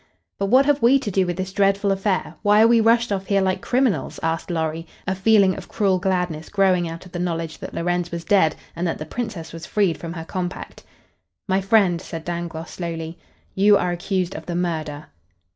"But 0.39 0.47
what 0.47 0.65
have 0.65 0.81
we 0.81 0.97
to 0.97 1.11
do 1.11 1.27
with 1.27 1.37
this 1.37 1.53
dreadful 1.53 1.91
affair? 1.91 2.33
Why 2.41 2.63
are 2.63 2.67
we 2.67 2.81
rushed 2.81 3.11
off 3.11 3.27
here 3.27 3.39
like 3.39 3.61
criminals?" 3.61 4.19
asked 4.23 4.49
Lorry, 4.49 4.87
a 5.05 5.13
feeling 5.13 5.55
of 5.55 5.67
cruel 5.67 5.99
gladness 5.99 6.49
growing 6.49 6.89
out 6.89 7.05
of 7.05 7.11
the 7.11 7.19
knowledge 7.19 7.59
that 7.59 7.75
Lorenz 7.75 8.09
was 8.09 8.25
dead 8.25 8.55
and 8.75 8.87
that 8.87 8.97
the 8.97 9.05
Princess 9.05 9.53
was 9.53 9.67
freed 9.67 9.99
from 9.99 10.13
her 10.13 10.25
compact. 10.25 10.83
"My 11.47 11.61
friend," 11.61 12.01
said 12.01 12.25
Dangloss, 12.25 12.71
slowly, 12.71 13.19
"you 13.53 13.77
are 13.77 13.91
accused 13.91 14.33
of 14.35 14.47
the 14.47 14.55
murder." 14.55 15.05